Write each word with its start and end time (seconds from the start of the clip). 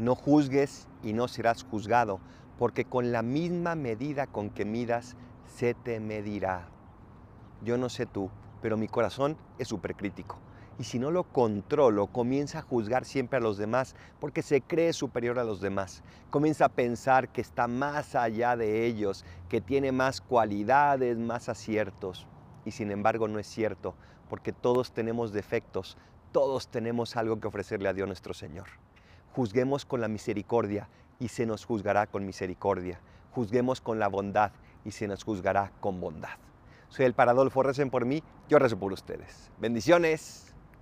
No 0.00 0.14
juzgues 0.14 0.88
y 1.02 1.12
no 1.12 1.28
serás 1.28 1.62
juzgado, 1.62 2.20
porque 2.58 2.86
con 2.86 3.12
la 3.12 3.20
misma 3.20 3.74
medida 3.74 4.26
con 4.26 4.48
que 4.48 4.64
midas, 4.64 5.14
se 5.46 5.74
te 5.74 6.00
medirá. 6.00 6.70
Yo 7.62 7.76
no 7.76 7.90
sé 7.90 8.06
tú, 8.06 8.30
pero 8.62 8.78
mi 8.78 8.88
corazón 8.88 9.36
es 9.58 9.68
súper 9.68 9.94
crítico. 9.96 10.38
Y 10.78 10.84
si 10.84 10.98
no 10.98 11.10
lo 11.10 11.24
controlo, 11.24 12.06
comienza 12.06 12.60
a 12.60 12.62
juzgar 12.62 13.04
siempre 13.04 13.36
a 13.36 13.42
los 13.42 13.58
demás 13.58 13.94
porque 14.20 14.40
se 14.40 14.62
cree 14.62 14.94
superior 14.94 15.38
a 15.38 15.44
los 15.44 15.60
demás. 15.60 16.02
Comienza 16.30 16.64
a 16.64 16.70
pensar 16.70 17.28
que 17.28 17.42
está 17.42 17.68
más 17.68 18.14
allá 18.14 18.56
de 18.56 18.86
ellos, 18.86 19.26
que 19.50 19.60
tiene 19.60 19.92
más 19.92 20.22
cualidades, 20.22 21.18
más 21.18 21.50
aciertos. 21.50 22.26
Y 22.64 22.70
sin 22.70 22.90
embargo 22.90 23.28
no 23.28 23.38
es 23.38 23.46
cierto, 23.46 23.96
porque 24.30 24.52
todos 24.54 24.92
tenemos 24.92 25.34
defectos, 25.34 25.98
todos 26.32 26.68
tenemos 26.68 27.16
algo 27.16 27.38
que 27.38 27.48
ofrecerle 27.48 27.90
a 27.90 27.92
Dios 27.92 28.06
nuestro 28.06 28.32
Señor. 28.32 28.68
Juzguemos 29.40 29.86
con 29.86 30.02
la 30.02 30.08
misericordia 30.08 30.86
y 31.18 31.28
se 31.28 31.46
nos 31.46 31.64
juzgará 31.64 32.06
con 32.06 32.26
misericordia. 32.26 33.00
Juzguemos 33.30 33.80
con 33.80 33.98
la 33.98 34.06
bondad 34.06 34.52
y 34.84 34.90
se 34.90 35.08
nos 35.08 35.24
juzgará 35.24 35.72
con 35.80 35.98
bondad. 35.98 36.36
Soy 36.90 37.06
el 37.06 37.14
Paradolfo, 37.14 37.62
recen 37.62 37.88
por 37.88 38.04
mí, 38.04 38.22
yo 38.50 38.58
rezo 38.58 38.78
por 38.78 38.92
ustedes. 38.92 39.50
Bendiciones. 39.58 40.49